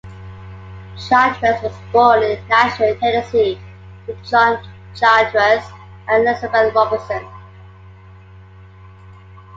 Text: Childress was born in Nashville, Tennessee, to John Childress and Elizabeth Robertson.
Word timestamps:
Childress 1.07 1.61
was 1.61 1.75
born 1.93 2.23
in 2.23 2.43
Nashville, 2.47 2.97
Tennessee, 2.97 3.59
to 4.07 4.15
John 4.27 4.59
Childress 4.95 5.67
and 6.07 6.27
Elizabeth 6.27 6.73
Robertson. 6.73 7.23